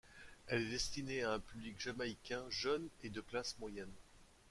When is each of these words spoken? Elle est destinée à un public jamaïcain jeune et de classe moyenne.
Elle 0.47 0.63
est 0.63 0.69
destinée 0.71 1.21
à 1.21 1.33
un 1.33 1.39
public 1.39 1.75
jamaïcain 1.79 2.41
jeune 2.49 2.87
et 3.03 3.11
de 3.11 3.21
classe 3.21 3.55
moyenne. 3.59 3.93